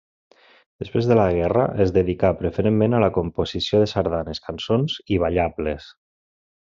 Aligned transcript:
Després 0.83 1.09
de 1.09 1.17
la 1.19 1.25
guerra 1.35 1.65
es 1.85 1.93
dedicà 1.97 2.31
preferentment 2.39 2.95
a 2.95 3.03
la 3.03 3.11
composició 3.19 3.83
de 3.83 3.91
sardanes, 3.93 4.43
cançons 4.49 4.97
i 5.17 5.21
ballables. 5.27 5.93